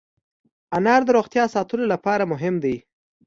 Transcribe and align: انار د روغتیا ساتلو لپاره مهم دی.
انار 0.77 1.01
د 1.05 1.09
روغتیا 1.17 1.45
ساتلو 1.55 1.85
لپاره 1.93 2.23
مهم 2.33 2.55
دی. 2.63 2.75